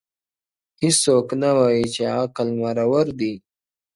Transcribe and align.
هیڅوک 0.81 1.27
نه 1.41 1.49
وايي 1.57 1.85
چي 1.93 2.03
عقل 2.19 2.47
مرور 2.59 3.07
دی- 3.19 3.35